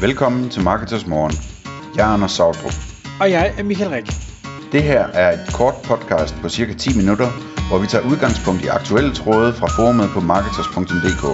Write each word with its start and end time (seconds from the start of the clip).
Velkommen 0.00 0.50
til 0.50 0.62
Marketers 0.62 1.06
Morgen. 1.06 1.34
Jeg 1.96 2.08
er 2.08 2.12
Anders 2.14 2.32
Sautrup. 2.32 2.76
Og 3.20 3.30
jeg 3.30 3.54
er 3.58 3.62
Michael 3.62 3.90
Rik. 3.90 4.06
Det 4.72 4.82
her 4.82 5.02
er 5.22 5.28
et 5.32 5.44
kort 5.58 5.74
podcast 5.84 6.34
på 6.42 6.48
cirka 6.48 6.72
10 6.74 6.96
minutter, 7.00 7.28
hvor 7.68 7.78
vi 7.82 7.86
tager 7.86 8.08
udgangspunkt 8.10 8.60
i 8.64 8.68
aktuelle 8.78 9.12
tråde 9.14 9.50
fra 9.60 9.68
forumet 9.76 10.08
på 10.14 10.20
marketers.dk. 10.20 11.24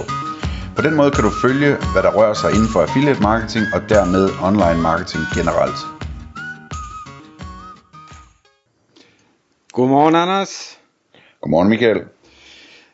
På 0.75 0.81
den 0.81 0.93
måde 0.99 1.11
kan 1.11 1.23
du 1.23 1.31
følge, 1.45 1.71
hvad 1.93 2.03
der 2.05 2.11
rører 2.17 2.37
sig 2.41 2.49
inden 2.55 2.69
for 2.73 2.79
affiliate 2.81 3.21
marketing 3.21 3.65
og 3.75 3.81
dermed 3.93 4.23
online 4.49 4.81
marketing 4.89 5.23
generelt. 5.37 5.79
Godmorgen, 9.75 10.15
Anders. 10.15 10.79
Godmorgen 11.41 11.69
Michael. 11.69 11.99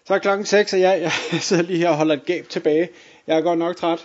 Så 0.07 0.13
er 0.13 0.19
klokken 0.19 0.45
6, 0.45 0.73
og 0.73 0.79
jeg, 0.79 0.93
jeg 1.01 1.41
sidder 1.49 1.63
lige 1.63 1.79
her 1.79 1.89
og 1.89 1.97
holder 1.97 2.15
et 2.15 2.25
gab 2.25 2.43
tilbage. 2.49 2.89
Jeg 3.27 3.37
er 3.37 3.41
godt 3.41 3.59
nok 3.59 3.75
træt. 3.75 4.01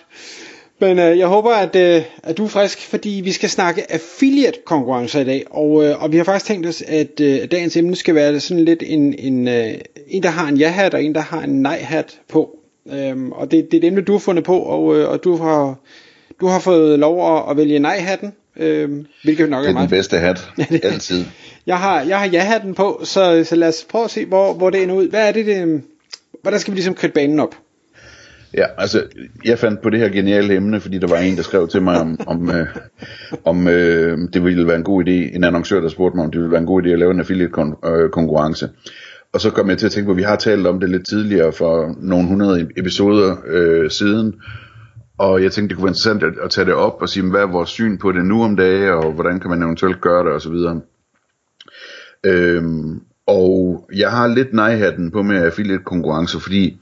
Men 0.78 0.98
øh, 0.98 1.18
jeg 1.18 1.26
håber, 1.26 1.50
at, 1.50 1.76
øh, 1.76 2.02
at 2.22 2.38
du 2.38 2.44
er 2.44 2.48
frisk, 2.48 2.80
fordi 2.80 3.20
vi 3.24 3.32
skal 3.32 3.48
snakke 3.48 3.92
affiliate-konkurrencer 3.92 5.20
i 5.20 5.24
dag. 5.24 5.44
Og, 5.50 5.84
øh, 5.84 6.02
og 6.02 6.12
vi 6.12 6.16
har 6.16 6.24
faktisk 6.24 6.46
tænkt 6.46 6.66
os, 6.66 6.82
at 6.82 7.20
øh, 7.20 7.50
dagens 7.50 7.76
emne 7.76 7.96
skal 7.96 8.14
være 8.14 8.40
sådan 8.40 8.64
lidt 8.64 8.82
en, 8.86 9.14
en, 9.18 9.48
øh, 9.48 9.74
en 10.08 10.22
der 10.22 10.28
har 10.28 10.48
en 10.48 10.56
ja-hat, 10.56 10.94
og 10.94 11.04
en, 11.04 11.14
der 11.14 11.20
har 11.20 11.42
en 11.42 11.62
nej-hat 11.62 12.20
på. 12.28 12.58
Øhm, 12.92 13.32
og 13.32 13.50
det, 13.50 13.70
det 13.70 13.76
er 13.76 13.78
et 13.78 13.86
emne, 13.86 14.00
du 14.00 14.12
har 14.12 14.18
fundet 14.18 14.44
på, 14.44 14.58
og, 14.58 14.96
øh, 14.96 15.08
og 15.08 15.24
du, 15.24 15.36
har, 15.36 15.78
du 16.40 16.46
har 16.46 16.58
fået 16.58 16.98
lov 16.98 17.36
at, 17.36 17.50
at 17.50 17.56
vælge 17.56 17.78
nej-hatten. 17.78 18.32
Øh, 18.56 18.90
hvilket 19.24 19.48
nok 19.50 19.62
Det 19.62 19.68
er 19.68 19.72
meget 19.72 19.90
den 19.90 19.96
bedste 19.96 20.16
hat. 20.18 20.50
Altid. 20.82 21.24
Jeg 21.66 21.78
har, 21.78 22.02
jeg 22.02 22.18
har 22.18 22.26
ja-hatten 22.26 22.74
på, 22.74 23.00
så, 23.04 23.44
så 23.44 23.56
lad 23.56 23.68
os 23.68 23.86
prøve 23.88 24.04
at 24.04 24.10
se, 24.10 24.24
hvor, 24.24 24.52
hvor 24.52 24.70
det 24.70 24.82
ender 24.82 24.94
ud. 24.94 25.08
Hvad 25.08 25.28
er 25.28 25.32
det, 25.32 25.46
det 25.46 25.82
hvordan 26.42 26.60
skal 26.60 26.72
vi 26.72 26.76
ligesom 26.76 26.94
kridte 26.94 27.14
banen 27.14 27.40
op? 27.40 27.54
Ja, 28.54 28.64
altså, 28.78 29.02
jeg 29.44 29.58
fandt 29.58 29.82
på 29.82 29.90
det 29.90 30.00
her 30.00 30.08
geniale 30.08 30.54
emne, 30.54 30.80
fordi 30.80 30.98
der 30.98 31.08
var 31.08 31.16
en, 31.16 31.36
der 31.36 31.42
skrev 31.42 31.68
til 31.68 31.82
mig, 31.82 32.00
om, 32.00 32.20
om, 32.26 32.50
øh, 32.50 32.66
om 33.44 33.68
øh, 33.68 34.18
det 34.32 34.44
ville 34.44 34.66
være 34.66 34.76
en 34.76 34.84
god 34.84 35.04
idé, 35.04 35.36
en 35.36 35.44
annoncør, 35.44 35.80
der 35.80 35.88
spurgte 35.88 36.16
mig, 36.16 36.24
om 36.24 36.30
det 36.30 36.40
ville 36.40 36.52
være 36.52 36.60
en 36.60 36.66
god 36.66 36.82
idé 36.82 36.88
at 36.88 36.98
lave 36.98 37.10
en 37.10 37.20
affiliate-konkurrence. 37.20 38.64
Øh, 38.64 38.70
og 39.32 39.40
så 39.40 39.50
kom 39.50 39.70
jeg 39.70 39.78
til 39.78 39.86
at 39.86 39.92
tænke 39.92 40.06
på, 40.06 40.10
at 40.10 40.16
vi 40.16 40.22
har 40.22 40.36
talt 40.36 40.66
om 40.66 40.80
det 40.80 40.90
lidt 40.90 41.08
tidligere 41.08 41.52
for 41.52 41.94
nogle 42.00 42.28
hundrede 42.28 42.68
episoder 42.76 43.36
øh, 43.46 43.90
siden, 43.90 44.34
og 45.18 45.42
jeg 45.42 45.52
tænkte, 45.52 45.68
det 45.68 45.76
kunne 45.76 45.84
være 45.84 45.90
interessant 45.90 46.22
at, 46.22 46.44
at 46.44 46.50
tage 46.50 46.64
det 46.64 46.74
op 46.74 47.02
og 47.02 47.08
sige, 47.08 47.30
hvad 47.30 47.40
er 47.40 47.46
vores 47.46 47.70
syn 47.70 47.98
på 47.98 48.12
det 48.12 48.24
nu 48.24 48.44
om 48.44 48.56
dagen, 48.56 48.90
og 48.90 49.12
hvordan 49.12 49.40
kan 49.40 49.50
man 49.50 49.62
eventuelt 49.62 50.00
gøre 50.00 50.24
det, 50.24 50.32
osv. 50.32 50.54
Øhm, 52.26 53.00
og 53.26 53.88
jeg 53.94 54.10
har 54.10 54.26
lidt 54.26 54.52
nejhatten 54.52 55.10
på 55.10 55.22
med 55.22 55.44
affiliate-konkurrence, 55.44 56.40
fordi 56.40 56.80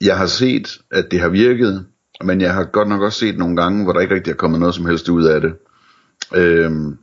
jeg 0.00 0.18
har 0.18 0.26
set, 0.26 0.80
at 0.90 1.10
det 1.10 1.20
har 1.20 1.28
virket, 1.28 1.86
men 2.24 2.40
jeg 2.40 2.54
har 2.54 2.64
godt 2.64 2.88
nok 2.88 3.02
også 3.02 3.18
set 3.18 3.38
nogle 3.38 3.56
gange, 3.56 3.84
hvor 3.84 3.92
der 3.92 4.00
ikke 4.00 4.14
rigtig 4.14 4.30
er 4.30 4.36
kommet 4.36 4.60
noget 4.60 4.74
som 4.74 4.86
helst 4.86 5.08
ud 5.08 5.24
af 5.24 5.40
det. 5.40 5.54
Øhm, 6.34 6.98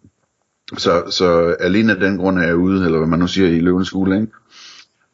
så, 0.77 1.03
så 1.09 1.55
alene 1.59 1.93
af 1.93 1.99
den 1.99 2.17
grund 2.17 2.39
er 2.39 2.43
jeg 2.43 2.55
ude, 2.55 2.85
eller 2.85 2.97
hvad 2.97 3.07
man 3.07 3.19
nu 3.19 3.27
siger 3.27 3.47
i 3.47 3.59
løvens 3.59 3.87
skole, 3.87 4.21
ikke? 4.21 4.31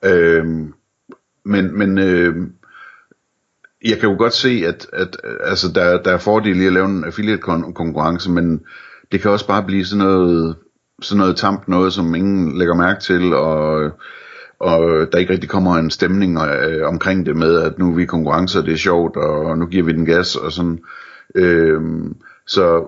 Øhm, 0.05 0.73
men 1.45 1.77
men 1.77 1.97
øh, 1.97 2.35
jeg 3.85 3.99
kan 3.99 4.09
jo 4.09 4.17
godt 4.17 4.33
se, 4.33 4.63
at, 4.67 4.87
at 4.93 5.17
altså, 5.43 5.71
der, 5.75 6.01
der 6.01 6.11
er 6.11 6.17
fordele 6.17 6.63
i 6.63 6.67
at 6.67 6.73
lave 6.73 6.85
en 6.85 7.03
affiliate-konkurrence, 7.03 8.31
men 8.31 8.61
det 9.11 9.21
kan 9.21 9.31
også 9.31 9.47
bare 9.47 9.63
blive 9.63 9.85
sådan 9.85 10.05
noget, 10.05 10.55
sådan 11.01 11.19
noget 11.19 11.37
tamt 11.37 11.67
noget, 11.67 11.93
som 11.93 12.15
ingen 12.15 12.57
lægger 12.57 12.75
mærke 12.75 13.01
til, 13.01 13.33
og 13.33 13.91
og 14.59 14.89
øh, 14.89 15.07
der 15.11 15.17
ikke 15.17 15.33
rigtig 15.33 15.49
kommer 15.49 15.75
en 15.75 15.89
stemning 15.89 16.39
øh, 16.39 16.87
omkring 16.87 17.25
det 17.25 17.35
med, 17.35 17.61
at 17.61 17.79
nu 17.79 17.89
er 17.91 17.95
vi 17.95 18.05
konkurrencer, 18.05 18.61
det 18.61 18.73
er 18.73 18.77
sjovt, 18.77 19.17
og 19.17 19.57
nu 19.57 19.65
giver 19.65 19.83
vi 19.83 19.91
den 19.91 20.05
gas, 20.05 20.35
og 20.35 20.51
sådan. 20.51 20.79
Øh, 21.35 21.81
så, 22.47 22.83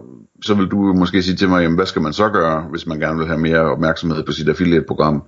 så 0.45 0.53
vil 0.53 0.67
du 0.67 0.77
måske 0.93 1.23
sige 1.23 1.35
til 1.35 1.49
mig, 1.49 1.61
jamen, 1.61 1.75
hvad 1.75 1.85
skal 1.85 2.01
man 2.01 2.13
så 2.13 2.29
gøre, 2.29 2.61
hvis 2.61 2.87
man 2.87 2.99
gerne 2.99 3.17
vil 3.17 3.27
have 3.27 3.39
mere 3.39 3.61
opmærksomhed 3.61 4.23
på 4.23 4.31
sit 4.31 4.49
affiliate-program? 4.49 5.23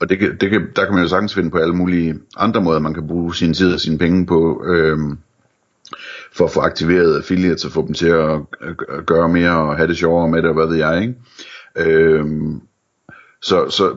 Og 0.00 0.08
det, 0.08 0.40
det 0.40 0.50
kan, 0.50 0.68
der 0.76 0.84
kan 0.84 0.94
man 0.94 1.02
jo 1.02 1.08
sagtens 1.08 1.34
finde 1.34 1.50
på 1.50 1.58
alle 1.58 1.74
mulige 1.74 2.14
andre 2.36 2.60
måder, 2.60 2.80
man 2.80 2.94
kan 2.94 3.06
bruge 3.06 3.34
sin 3.34 3.54
tid 3.54 3.74
og 3.74 3.80
sine 3.80 3.98
penge 3.98 4.26
på, 4.26 4.64
øh, 4.66 4.98
for 6.32 6.44
at 6.44 6.50
få 6.50 6.60
aktiveret 6.60 7.16
affiliates 7.16 7.64
og 7.64 7.72
få 7.72 7.86
dem 7.86 7.94
til 7.94 8.08
at, 8.08 8.40
at 8.60 9.06
gøre 9.06 9.28
mere 9.28 9.58
og 9.58 9.76
have 9.76 9.88
det 9.88 9.96
sjovere 9.96 10.28
med 10.28 10.42
det, 10.42 10.48
og 10.48 10.54
hvad 10.54 10.66
ved 10.66 10.76
jeg, 10.76 11.02
ikke? 11.02 11.14
Øh, 11.76 12.26
så, 13.42 13.70
så 13.70 13.96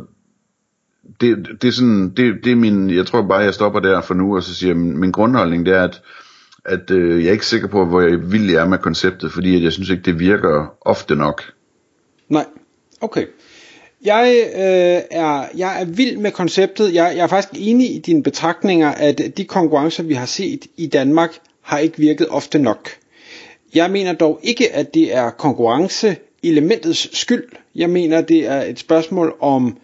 det, 1.21 1.47
det 1.61 1.67
er 1.67 1.71
sådan, 1.71 2.09
det, 2.09 2.35
det 2.43 2.51
er 2.51 2.55
min, 2.55 2.89
jeg 2.89 3.05
tror 3.05 3.21
bare, 3.21 3.39
jeg 3.39 3.53
stopper 3.53 3.79
der 3.79 4.01
for 4.01 4.13
nu, 4.13 4.35
og 4.35 4.43
så 4.43 4.55
siger, 4.55 4.73
min, 4.73 4.97
min 4.97 5.11
grundholdning 5.11 5.65
det 5.65 5.73
er, 5.73 5.83
at, 5.83 6.01
at 6.65 6.91
øh, 6.91 7.23
jeg 7.23 7.27
er 7.27 7.33
ikke 7.33 7.45
sikker 7.45 7.67
på, 7.67 7.85
hvor 7.85 8.01
jeg 8.01 8.31
vild 8.31 8.51
jeg 8.51 8.61
er 8.61 8.67
med 8.67 8.77
konceptet, 8.77 9.31
fordi 9.31 9.55
at 9.55 9.63
jeg 9.63 9.73
synes 9.73 9.89
ikke, 9.89 10.03
det 10.03 10.19
virker 10.19 10.77
ofte 10.81 11.15
nok. 11.15 11.43
Nej, 12.29 12.45
okay. 13.01 13.25
Jeg, 14.05 14.49
øh, 14.55 15.19
er, 15.19 15.45
jeg 15.57 15.81
er 15.81 15.85
vild 15.85 16.17
med 16.17 16.31
konceptet. 16.31 16.93
Jeg, 16.93 17.13
jeg 17.15 17.23
er 17.23 17.27
faktisk 17.27 17.61
enig 17.67 17.95
i 17.95 17.99
dine 17.99 18.23
betragtninger, 18.23 18.91
at 18.91 19.21
de 19.37 19.45
konkurrencer, 19.45 20.03
vi 20.03 20.13
har 20.13 20.25
set 20.25 20.65
i 20.77 20.87
Danmark, 20.87 21.39
har 21.61 21.77
ikke 21.77 21.97
virket 21.97 22.27
ofte 22.29 22.59
nok. 22.59 22.89
Jeg 23.75 23.91
mener 23.91 24.13
dog 24.13 24.39
ikke, 24.43 24.75
at 24.75 24.93
det 24.93 25.15
er 25.15 25.29
konkurrenceelementets 25.29 27.17
skyld. 27.19 27.43
Jeg 27.75 27.89
mener, 27.89 28.21
det 28.21 28.47
er 28.47 28.61
et 28.61 28.79
spørgsmål 28.79 29.35
om 29.39 29.77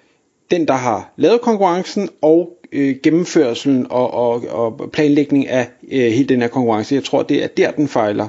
den, 0.51 0.67
der 0.67 0.73
har 0.73 1.13
lavet 1.17 1.41
konkurrencen, 1.41 2.09
og 2.21 2.57
øh, 2.71 2.95
gennemførelsen 3.03 3.87
og, 3.89 4.13
og, 4.13 4.43
og 4.49 4.91
planlægning 4.91 5.47
af 5.47 5.67
øh, 5.91 6.11
hele 6.11 6.27
den 6.27 6.41
her 6.41 6.47
konkurrence. 6.47 6.95
Jeg 6.95 7.03
tror, 7.03 7.23
det 7.23 7.43
er 7.43 7.47
der, 7.47 7.71
den 7.71 7.87
fejler. 7.87 8.27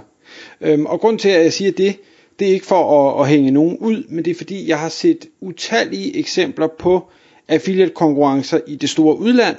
Øhm, 0.60 0.86
og 0.86 1.00
grund 1.00 1.18
til, 1.18 1.28
at 1.28 1.42
jeg 1.42 1.52
siger 1.52 1.72
det, 1.72 1.96
det 2.38 2.48
er 2.48 2.52
ikke 2.52 2.66
for 2.66 3.10
at, 3.10 3.22
at 3.22 3.28
hænge 3.28 3.50
nogen 3.50 3.78
ud, 3.78 4.04
men 4.08 4.24
det 4.24 4.30
er 4.30 4.34
fordi, 4.34 4.68
jeg 4.68 4.78
har 4.78 4.88
set 4.88 5.26
utallige 5.40 6.16
eksempler 6.16 6.66
på 6.66 7.08
affiliate-konkurrencer 7.48 8.60
i 8.66 8.76
det 8.76 8.90
store 8.90 9.18
udland, 9.18 9.56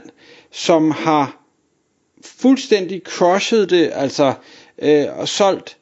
som 0.52 0.91
har 0.91 1.44
fuldstændig 2.26 3.02
crushet 3.06 3.70
det, 3.70 3.91
altså 3.94 4.34
øh, 4.81 5.06
og 5.18 5.28
solgt 5.28 5.78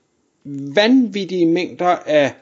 vanvittige 0.76 1.46
mængder 1.46 1.96
af 2.06 2.34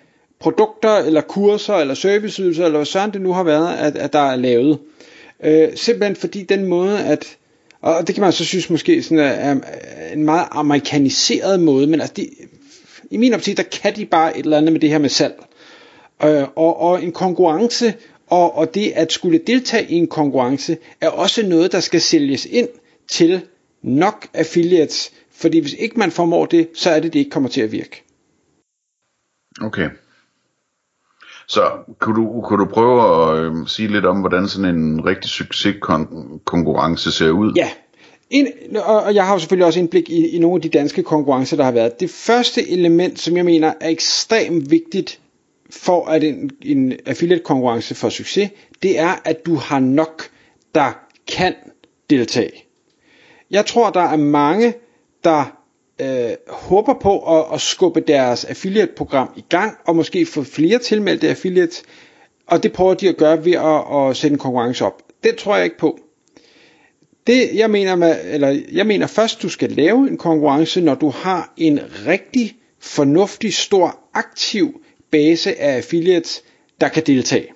produkter, 0.46 0.96
eller 0.96 1.22
kurser, 1.22 1.74
eller 1.74 1.94
serviceydelser, 1.94 2.66
eller 2.66 2.78
hvad 2.78 2.86
sådan 2.86 3.12
det 3.12 3.22
nu 3.22 3.34
har 3.34 3.44
været, 3.44 3.78
at, 3.78 3.96
at 3.96 4.14
der 4.14 4.20
er 4.20 4.36
lavet. 4.36 4.80
Øh, 5.44 5.70
simpelthen 5.76 6.16
fordi 6.16 6.44
den 6.44 6.66
måde, 6.66 7.00
at, 7.00 7.38
og 7.82 8.08
det 8.08 8.16
kan 8.16 8.22
man 8.22 8.32
så 8.32 8.46
synes 8.46 8.70
måske 8.70 9.04
sådan 9.04 9.20
er, 9.20 9.26
er 9.26 9.56
en 10.14 10.24
meget 10.24 10.48
amerikaniseret 10.52 11.60
måde, 11.60 11.88
men 11.88 12.02
altså 12.02 12.14
de, 12.14 12.30
i 13.12 13.18
min 13.18 13.34
optik, 13.34 13.58
der 13.58 13.64
kan 13.64 13.96
de 13.96 14.06
bare 14.06 14.38
et 14.38 14.44
eller 14.44 14.58
andet 14.58 14.72
med 14.72 14.80
det 14.80 14.90
her 14.90 14.98
med 14.98 15.10
salg. 15.10 15.44
Øh, 16.24 16.44
og, 16.56 16.80
og 16.82 17.04
en 17.04 17.12
konkurrence, 17.12 17.94
og, 18.28 18.56
og 18.56 18.76
det 18.76 18.92
at 18.96 19.12
skulle 19.12 19.40
deltage 19.48 19.88
i 19.90 19.96
en 19.96 20.08
konkurrence, 20.08 20.78
er 21.02 21.10
også 21.10 21.46
noget, 21.46 21.72
der 21.72 21.80
skal 21.80 22.02
sælges 22.02 22.46
ind 22.46 22.70
til 23.12 23.42
nok 23.84 24.28
affiliates, 24.34 25.12
fordi 25.32 25.60
hvis 25.60 25.74
ikke 25.74 26.00
man 26.00 26.12
formår 26.12 26.46
det, 26.46 26.68
så 26.74 26.90
er 26.90 27.00
det, 27.00 27.14
det 27.14 27.20
ikke 27.20 27.32
kommer 27.32 27.50
til 27.50 27.62
at 27.62 27.72
virke. 27.72 28.04
Okay. 29.62 29.90
Så 31.48 31.72
kunne 32.00 32.16
du, 32.16 32.42
kunne 32.42 32.66
du 32.66 32.70
prøve 32.74 33.02
at 33.04 33.38
øh, 33.38 33.68
sige 33.68 33.88
lidt 33.88 34.06
om, 34.06 34.20
hvordan 34.20 34.48
sådan 34.48 34.76
en 34.76 35.06
rigtig 35.06 35.30
succeskonkurrence 35.30 37.12
ser 37.12 37.30
ud? 37.30 37.54
Ja, 37.56 37.70
en, 38.30 38.48
og 38.86 39.16
jeg 39.16 39.26
har 39.26 39.34
jo 39.34 39.40
selvfølgelig 39.40 39.66
også 39.66 39.80
indblik 39.80 40.10
i, 40.10 40.28
i 40.28 40.40
nogle 40.40 40.56
af 40.56 40.62
de 40.62 40.70
danske 40.70 41.04
konkurrencer, 41.04 41.58
der 41.58 41.64
har 41.64 41.72
været. 41.72 42.00
Det 42.00 42.10
første 42.10 42.70
element, 42.70 43.20
som 43.20 43.38
jeg 43.38 43.46
mener 43.46 43.74
er 43.82 43.90
ekstremt 43.90 44.72
vigtigt 44.72 45.20
for 45.70 46.08
at 46.08 46.24
en, 46.24 46.52
en 46.62 46.94
affiliate-konkurrence 47.06 47.96
får 47.96 48.10
succes, 48.10 48.50
det 48.84 49.00
er, 49.00 49.22
at 49.26 49.46
du 49.46 49.56
har 49.56 49.80
nok, 49.80 50.24
der 50.76 50.92
kan 51.28 51.54
deltage. 52.10 52.66
Jeg 53.52 53.66
tror, 53.66 53.90
der 53.90 54.02
er 54.02 54.18
mange, 54.18 54.74
der 55.24 55.65
øh, 56.02 56.32
håber 56.48 56.94
på 56.94 57.40
at, 57.40 57.46
at 57.54 57.62
skubbe 57.62 58.02
deres 58.02 58.46
affiliate-program 58.46 59.30
i 59.36 59.44
gang, 59.50 59.78
og 59.86 59.96
måske 59.96 60.26
få 60.26 60.44
flere 60.44 60.80
tilmeldte 60.80 61.30
affiliates, 61.30 61.84
og 62.48 62.64
det 62.64 62.74
prøver 62.74 62.94
de 62.94 63.10
at 63.10 63.18
gøre 63.18 63.46
ved 63.46 63.54
at, 63.54 64.10
at 64.10 64.18
sætte 64.18 64.34
en 64.34 64.40
konkurrence 64.40 64.86
op. 64.86 65.04
Det 65.24 65.36
tror 65.36 65.56
jeg 65.56 65.66
ikke 65.66 65.78
på. 65.78 66.00
Det, 67.28 67.50
jeg 67.56 67.70
mener, 67.70 67.96
med, 67.96 68.16
eller 68.24 68.62
jeg 68.72 68.88
mener 68.88 69.08
først, 69.08 69.42
du 69.42 69.50
skal 69.50 69.72
lave 69.72 70.10
en 70.10 70.18
konkurrence, 70.18 70.82
når 70.82 70.96
du 70.96 71.10
har 71.10 71.54
en 71.58 71.80
rigtig 72.08 72.56
fornuftig, 72.80 73.54
stor, 73.54 74.00
aktiv 74.14 74.82
base 75.12 75.60
af 75.60 75.78
affiliates, 75.78 76.44
der 76.82 76.88
kan 76.88 77.04
deltage. 77.06 77.48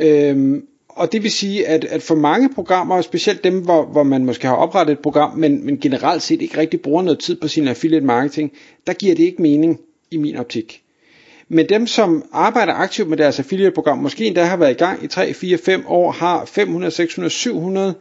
Øhm, 0.00 0.66
og 0.96 1.12
det 1.12 1.22
vil 1.22 1.30
sige, 1.30 1.66
at, 1.66 1.84
at 1.84 2.02
for 2.02 2.14
mange 2.14 2.48
programmer, 2.54 2.96
og 2.96 3.04
specielt 3.04 3.44
dem, 3.44 3.60
hvor, 3.60 3.84
hvor 3.84 4.02
man 4.02 4.24
måske 4.24 4.46
har 4.46 4.54
oprettet 4.54 4.92
et 4.92 4.98
program, 4.98 5.38
men, 5.38 5.66
men 5.66 5.78
generelt 5.80 6.22
set 6.22 6.42
ikke 6.42 6.58
rigtig 6.58 6.80
bruger 6.80 7.02
noget 7.02 7.18
tid 7.18 7.36
på 7.36 7.48
sin 7.48 7.68
affiliate 7.68 8.06
marketing, 8.06 8.52
der 8.86 8.92
giver 8.92 9.14
det 9.14 9.24
ikke 9.24 9.42
mening 9.42 9.80
i 10.10 10.16
min 10.16 10.36
optik. 10.36 10.82
Men 11.48 11.68
dem, 11.68 11.86
som 11.86 12.24
arbejder 12.32 12.72
aktivt 12.72 13.08
med 13.08 13.16
deres 13.16 13.38
affiliate-program, 13.38 13.98
måske 13.98 14.24
endda 14.26 14.44
har 14.44 14.56
været 14.56 14.70
i 14.70 14.78
gang 14.78 15.04
i 15.04 15.06
3, 15.06 15.34
4, 15.34 15.58
5 15.58 15.84
år, 15.86 16.10
har 16.10 16.44
500, 16.44 16.90
600, 16.90 17.30
700 17.30 17.94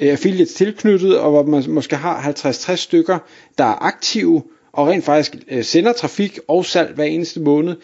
affiliates 0.00 0.54
tilknyttet, 0.54 1.18
og 1.18 1.30
hvor 1.30 1.42
man 1.42 1.64
måske 1.68 1.96
har 1.96 2.22
50-60 2.22 2.76
stykker, 2.76 3.18
der 3.58 3.64
er 3.64 3.84
aktive 3.84 4.42
og 4.72 4.88
rent 4.88 5.04
faktisk 5.04 5.36
øh, 5.50 5.64
sender 5.64 5.92
trafik 5.92 6.38
og 6.48 6.64
salg 6.64 6.94
hver 6.94 7.04
eneste 7.04 7.40
måned, 7.40 7.76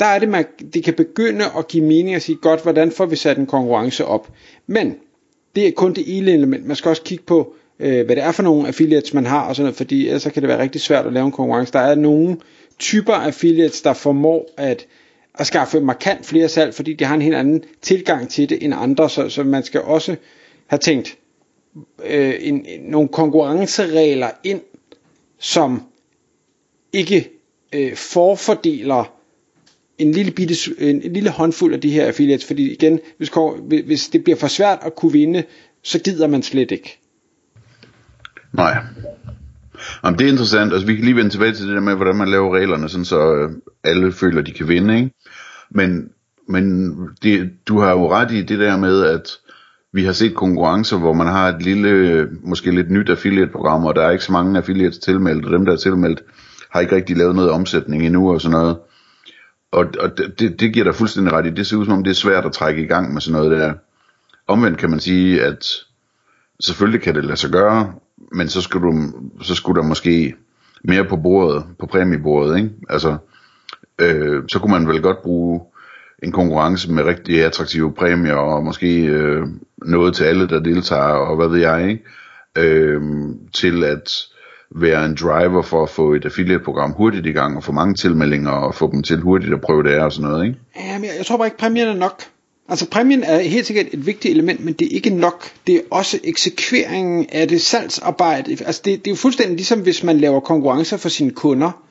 der 0.00 0.06
er 0.06 0.18
det, 0.18 0.28
man, 0.28 0.44
det 0.74 0.84
kan 0.84 0.94
begynde 0.94 1.44
at 1.58 1.68
give 1.68 1.84
mening 1.84 2.14
at 2.14 2.22
sige, 2.22 2.36
godt, 2.36 2.62
hvordan 2.62 2.90
får 2.92 3.06
vi 3.06 3.16
sat 3.16 3.38
en 3.38 3.46
konkurrence 3.46 4.04
op. 4.04 4.28
Men 4.66 4.96
det 5.56 5.66
er 5.68 5.72
kun 5.72 5.92
det 5.94 6.18
ene 6.18 6.30
element. 6.32 6.66
Man 6.66 6.76
skal 6.76 6.88
også 6.88 7.02
kigge 7.02 7.24
på, 7.24 7.54
øh, 7.80 8.06
hvad 8.06 8.16
det 8.16 8.24
er 8.24 8.32
for 8.32 8.42
nogle 8.42 8.68
affiliates, 8.68 9.14
man 9.14 9.26
har, 9.26 9.48
og 9.48 9.56
sådan 9.56 9.64
noget, 9.64 9.76
fordi 9.76 10.06
ellers 10.06 10.22
kan 10.22 10.42
det 10.42 10.48
være 10.48 10.62
rigtig 10.62 10.80
svært 10.80 11.06
at 11.06 11.12
lave 11.12 11.26
en 11.26 11.32
konkurrence. 11.32 11.72
Der 11.72 11.78
er 11.78 11.94
nogle 11.94 12.36
typer 12.78 13.12
affiliates, 13.12 13.82
der 13.82 13.92
formår 13.92 14.46
at, 14.56 14.86
at 15.34 15.46
skaffe 15.46 15.80
markant 15.80 16.26
flere 16.26 16.48
salg, 16.48 16.74
fordi 16.74 16.94
de 16.94 17.04
har 17.04 17.14
en 17.14 17.22
helt 17.22 17.36
anden 17.36 17.64
tilgang 17.82 18.28
til 18.30 18.48
det 18.48 18.64
end 18.64 18.74
andre, 18.76 19.10
så, 19.10 19.28
så 19.28 19.44
man 19.44 19.62
skal 19.62 19.82
også 19.82 20.16
have 20.66 20.78
tænkt 20.78 21.18
øh, 22.06 22.34
en, 22.40 22.66
nogle 22.82 23.08
konkurrenceregler 23.08 24.30
ind, 24.44 24.60
som 25.38 25.82
ikke 26.92 27.30
øh, 27.74 27.96
forfordeler 27.96 29.19
en 30.00 30.12
lille, 30.12 30.32
bitte, 30.32 30.54
en, 30.78 31.02
en 31.02 31.12
lille 31.12 31.30
håndfuld 31.30 31.74
af 31.74 31.80
de 31.80 31.90
her 31.90 32.06
affiliates, 32.06 32.46
fordi 32.46 32.72
igen, 32.72 33.00
hvis, 33.16 33.30
hvis 33.86 34.08
det 34.08 34.24
bliver 34.24 34.36
for 34.36 34.48
svært 34.48 34.78
at 34.82 34.96
kunne 34.96 35.12
vinde, 35.12 35.44
så 35.82 35.98
gider 35.98 36.26
man 36.26 36.42
slet 36.42 36.70
ikke. 36.70 36.98
Nej. 38.52 38.76
Jamen, 40.04 40.18
det 40.18 40.26
er 40.26 40.30
interessant. 40.30 40.72
Altså, 40.72 40.86
vi 40.86 40.94
kan 40.94 41.04
lige 41.04 41.16
vende 41.16 41.30
tilbage 41.30 41.52
til 41.52 41.66
det 41.66 41.74
der 41.74 41.80
med, 41.80 41.94
hvordan 41.94 42.16
man 42.16 42.28
laver 42.28 42.56
reglerne, 42.56 42.88
sådan 42.88 43.04
så 43.04 43.34
øh, 43.34 43.50
alle 43.84 44.12
føler, 44.12 44.42
de 44.42 44.52
kan 44.52 44.68
vinde. 44.68 44.96
Ikke? 44.96 45.10
Men, 45.70 46.10
men 46.48 46.94
det, 47.22 47.50
du 47.68 47.78
har 47.78 47.90
jo 47.90 48.12
ret 48.12 48.32
i 48.32 48.42
det 48.42 48.58
der 48.58 48.76
med, 48.76 49.02
at 49.02 49.30
vi 49.92 50.04
har 50.04 50.12
set 50.12 50.34
konkurrencer, 50.34 50.98
hvor 50.98 51.12
man 51.12 51.26
har 51.26 51.48
et 51.48 51.62
lille, 51.62 52.28
måske 52.42 52.70
lidt 52.70 52.90
nyt 52.90 53.10
affiliate-program, 53.10 53.84
og 53.84 53.96
der 53.96 54.02
er 54.02 54.10
ikke 54.10 54.24
så 54.24 54.32
mange 54.32 54.58
affiliates 54.58 54.98
tilmeldt, 54.98 55.46
og 55.46 55.52
dem, 55.52 55.64
der 55.64 55.72
er 55.72 55.76
tilmeldt, 55.76 56.22
har 56.70 56.80
ikke 56.80 56.96
rigtig 56.96 57.16
lavet 57.16 57.34
noget 57.34 57.50
omsætning 57.50 58.06
endnu 58.06 58.32
og 58.32 58.40
sådan 58.40 58.58
noget. 58.58 58.76
Og, 59.72 59.86
og 60.00 60.18
det, 60.18 60.60
det 60.60 60.72
giver 60.72 60.84
dig 60.84 60.94
fuldstændig 60.94 61.32
ret 61.32 61.46
i. 61.46 61.50
Det 61.50 61.66
ser 61.66 61.76
ud 61.76 61.84
som 61.84 61.94
om, 61.94 62.04
det 62.04 62.10
er 62.10 62.14
svært 62.14 62.46
at 62.46 62.52
trække 62.52 62.82
i 62.82 62.86
gang 62.86 63.12
med 63.12 63.20
sådan 63.20 63.40
noget 63.40 63.60
der. 63.60 63.74
Omvendt 64.46 64.78
kan 64.78 64.90
man 64.90 65.00
sige, 65.00 65.42
at 65.42 65.66
selvfølgelig 66.60 67.02
kan 67.02 67.14
det 67.14 67.24
lade 67.24 67.36
sig 67.36 67.50
gøre, 67.50 67.94
men 68.32 68.48
så 68.48 68.60
skulle, 68.60 68.86
du, 68.86 69.12
så 69.42 69.54
skulle 69.54 69.80
der 69.80 69.88
måske 69.88 70.34
mere 70.84 71.04
på 71.04 71.16
bordet, 71.16 71.64
på 71.78 71.86
præmiebordet, 71.86 72.56
ikke? 72.56 72.70
Altså, 72.88 73.16
øh, 73.98 74.42
så 74.52 74.58
kunne 74.58 74.72
man 74.72 74.88
vel 74.88 75.02
godt 75.02 75.22
bruge 75.22 75.60
en 76.22 76.32
konkurrence 76.32 76.92
med 76.92 77.04
rigtig 77.04 77.44
attraktive 77.44 77.92
præmier, 77.92 78.34
og 78.34 78.64
måske 78.64 79.06
øh, 79.06 79.46
noget 79.78 80.14
til 80.14 80.24
alle, 80.24 80.48
der 80.48 80.60
deltager, 80.60 81.02
og 81.02 81.36
hvad 81.36 81.48
ved 81.48 81.58
jeg, 81.58 81.88
ikke? 81.88 82.04
Øh, 82.58 83.02
til 83.52 83.84
at 83.84 84.29
være 84.76 85.06
en 85.06 85.14
driver 85.14 85.62
for 85.62 85.82
at 85.82 85.90
få 85.90 86.14
et 86.14 86.24
affiliate-program 86.24 86.92
hurtigt 86.92 87.26
i 87.26 87.32
gang, 87.32 87.56
og 87.56 87.64
få 87.64 87.72
mange 87.72 87.94
tilmeldinger, 87.94 88.50
og 88.50 88.74
få 88.74 88.90
dem 88.92 89.02
til 89.02 89.20
hurtigt 89.20 89.52
at 89.52 89.60
prøve 89.60 89.82
det 89.82 89.90
af, 89.90 90.04
og 90.04 90.12
sådan 90.12 90.30
noget, 90.30 90.46
ikke? 90.46 90.58
Jamen, 90.76 91.04
jeg, 91.04 91.12
jeg 91.18 91.26
tror 91.26 91.36
bare 91.36 91.46
ikke, 91.46 91.58
præmien 91.58 91.88
er 91.88 91.94
nok. 91.94 92.22
Altså 92.68 92.90
præmien 92.90 93.24
er 93.24 93.38
helt 93.38 93.66
sikkert 93.66 93.86
et 93.92 94.06
vigtigt 94.06 94.32
element, 94.32 94.64
men 94.64 94.74
det 94.74 94.86
er 94.86 94.94
ikke 94.94 95.10
nok. 95.10 95.50
Det 95.66 95.74
er 95.74 95.80
også 95.90 96.18
eksekveringen 96.24 97.26
af 97.32 97.48
det 97.48 97.60
salgsarbejde. 97.60 98.50
Altså 98.50 98.82
det, 98.84 99.04
det 99.04 99.10
er 99.10 99.12
jo 99.12 99.16
fuldstændig 99.16 99.56
ligesom 99.56 99.80
hvis 99.80 100.02
man 100.02 100.18
laver 100.18 100.40
konkurrencer 100.40 100.96
for 100.96 101.08
sine 101.08 101.30
kunder. 101.30 101.82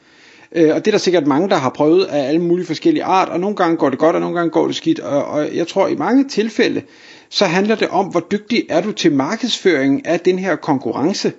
Øh, 0.56 0.76
og 0.76 0.86
det 0.86 0.88
er 0.88 0.92
der 0.92 0.98
sikkert 0.98 1.28
mange, 1.28 1.50
der 1.50 1.56
har 1.56 1.70
prøvet 1.70 2.06
af 2.06 2.28
alle 2.28 2.42
mulige 2.42 2.66
forskellige 2.66 3.04
art, 3.04 3.30
og 3.30 3.40
nogle 3.40 3.56
gange 3.56 3.78
går 3.78 3.90
det 3.90 4.00
godt, 4.00 4.16
og 4.16 4.22
nogle 4.22 4.36
gange 4.36 4.52
går 4.52 4.68
det 4.68 4.76
skidt. 4.76 5.00
Og, 5.00 5.26
og 5.26 5.56
jeg 5.56 5.68
tror 5.68 5.88
i 5.88 5.96
mange 5.96 6.28
tilfælde, 6.28 6.82
så 7.30 7.46
handler 7.46 7.76
det 7.76 7.88
om, 7.88 8.06
hvor 8.06 8.28
dygtig 8.32 8.66
er 8.70 8.82
du 8.82 8.92
til 8.92 9.12
markedsføring 9.12 10.06
af 10.06 10.20
den 10.20 10.40
her 10.40 10.56
konkurrence. 10.56 11.32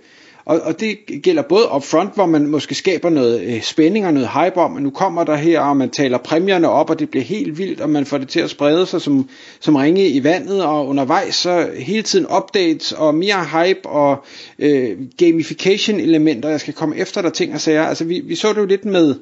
Og, 0.51 0.61
og 0.61 0.81
det 0.81 0.99
gælder 1.23 1.43
både 1.43 1.65
upfront, 1.77 2.15
hvor 2.15 2.27
man 2.27 2.47
måske 2.47 2.75
skaber 2.75 3.11
noget 3.11 3.43
øh, 3.43 3.63
spænding 3.63 4.07
og 4.07 4.15
noget 4.15 4.29
hype 4.29 4.57
om, 4.57 4.77
at 4.77 4.83
nu 4.83 4.91
kommer 4.91 5.25
der 5.25 5.37
her, 5.37 5.61
og 5.61 5.77
man 5.77 5.91
taler 5.91 6.19
præmierne 6.19 6.69
op, 6.69 6.91
og 6.91 6.99
det 6.99 7.11
bliver 7.11 7.25
helt 7.25 7.59
vildt, 7.59 7.81
og 7.81 7.91
man 7.91 8.07
får 8.07 8.19
det 8.19 8.29
til 8.29 8.41
at 8.41 8.51
sprede 8.51 8.87
sig 8.87 9.01
som, 9.01 9.29
som 9.61 9.77
ringe 9.77 10.09
i 10.09 10.25
vandet, 10.25 10.65
og 10.65 10.89
undervejs 10.89 11.35
så 11.35 11.71
hele 11.77 12.03
tiden 12.03 12.27
updates, 12.37 12.93
og 12.93 13.15
mere 13.15 13.45
hype, 13.45 13.89
og 13.89 14.25
øh, 14.59 14.99
gamification 15.19 16.01
elementer, 16.01 16.49
jeg 16.49 16.61
skal 16.61 16.75
komme 16.75 16.97
efter 16.97 17.23
der 17.23 17.31
ting 17.31 17.55
og 17.55 17.61
sager. 17.61 17.85
Altså 17.85 18.05
vi, 18.05 18.21
vi 18.25 18.35
så 18.35 18.53
det 18.53 18.61
jo 18.61 18.67
lidt 18.67 18.85
med 18.85 19.15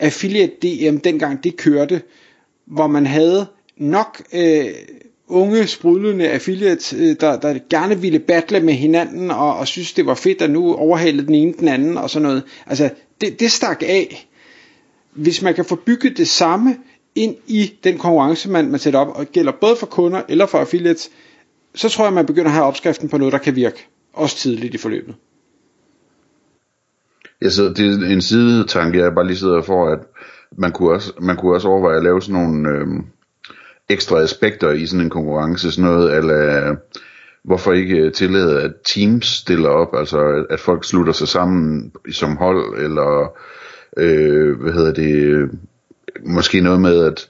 Affiliate 0.00 0.52
DM, 0.62 0.96
dengang 0.96 1.44
det 1.44 1.56
kørte, 1.56 2.02
hvor 2.66 2.86
man 2.86 3.06
havde 3.06 3.46
nok 3.76 4.22
øh, 4.32 4.66
unge, 5.28 5.66
sprudlende 5.66 6.28
affiliates, 6.28 6.92
øh, 6.92 7.16
der, 7.20 7.40
der 7.40 7.58
gerne 7.70 8.00
ville 8.00 8.18
battle 8.18 8.60
med 8.60 8.74
hinanden, 8.74 9.30
og, 9.30 9.56
og 9.56 9.68
synes, 9.68 9.92
det 9.92 10.06
var 10.06 10.14
fedt, 10.14 10.42
at 10.42 10.50
nu 10.50 10.74
overhalede 10.74 11.26
den 11.26 11.34
ene 11.34 11.52
den 11.58 11.68
anden, 11.68 11.98
og 11.98 12.10
sådan 12.10 12.28
noget. 12.28 12.42
Altså, 12.66 12.90
det, 13.20 13.40
det 13.40 13.50
stak 13.50 13.82
af. 13.82 14.28
Hvis 15.12 15.42
man 15.42 15.54
kan 15.54 15.64
få 15.64 15.76
bygget 15.76 16.18
det 16.18 16.28
samme 16.28 16.76
ind 17.14 17.36
i 17.46 17.74
den 17.84 17.98
konkurrence, 17.98 18.50
man, 18.50 18.70
man 18.70 18.80
sætter 18.80 19.00
op, 19.00 19.16
og 19.16 19.26
gælder 19.26 19.52
både 19.52 19.76
for 19.76 19.86
kunder 19.86 20.22
eller 20.28 20.46
for 20.46 20.58
affiliates, 20.58 21.10
så 21.74 21.88
tror 21.88 22.04
jeg, 22.04 22.12
man 22.12 22.26
begynder 22.26 22.48
at 22.48 22.54
have 22.54 22.66
opskriften 22.66 23.08
på 23.08 23.18
noget, 23.18 23.32
der 23.32 23.38
kan 23.38 23.56
virke, 23.56 23.86
også 24.12 24.36
tidligt 24.36 24.74
i 24.74 24.78
forløbet. 24.78 25.14
Ja, 27.42 27.50
så 27.50 27.62
det 27.62 28.02
er 28.02 28.12
en 28.12 28.22
sidetanke, 28.22 28.98
jeg 28.98 29.14
bare 29.14 29.26
lige 29.26 29.36
sidder 29.36 29.62
for, 29.62 29.92
at 29.92 29.98
man 30.58 30.72
kunne 30.72 30.90
også, 30.90 31.12
man 31.20 31.36
kunne 31.36 31.54
også 31.54 31.68
overveje 31.68 31.96
at 31.96 32.02
lave 32.02 32.22
sådan 32.22 32.42
nogle, 32.42 32.68
øh, 32.68 32.86
ekstra 33.88 34.20
aspekter 34.20 34.70
i 34.70 34.86
sådan 34.86 35.04
en 35.04 35.10
konkurrence, 35.10 35.72
sådan 35.72 35.90
noget, 35.90 36.16
eller 36.16 36.68
øh, 36.68 36.76
hvorfor 37.44 37.72
ikke 37.72 37.96
øh, 37.96 38.12
tillade, 38.12 38.62
at 38.62 38.72
teams 38.94 39.26
stiller 39.26 39.68
op, 39.68 39.96
altså 39.96 40.46
at 40.50 40.60
folk 40.60 40.84
slutter 40.84 41.12
sig 41.12 41.28
sammen 41.28 41.92
som 42.12 42.36
hold, 42.36 42.82
eller 42.82 43.36
øh, 43.96 44.60
hvad 44.60 44.72
hedder 44.72 44.92
det, 44.92 45.50
måske 46.24 46.60
noget 46.60 46.80
med, 46.80 47.04
at 47.04 47.28